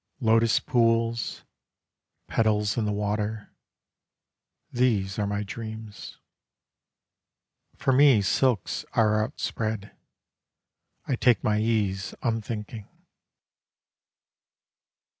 Lotus 0.19 0.59
pools: 0.59 1.43
Petals 2.25 2.75
in 2.75 2.85
the 2.85 2.91
water. 2.91 3.51
These 4.71 5.19
are 5.19 5.27
my 5.27 5.43
dreams. 5.43 6.17
For 7.75 7.93
me 7.93 8.23
silks 8.23 8.83
are 8.93 9.23
outspread. 9.23 9.91
I 11.05 11.15
take 11.15 11.43
my 11.43 11.59
ease, 11.59 12.15
unthinking. 12.23 12.87